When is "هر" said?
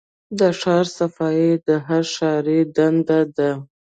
1.87-2.03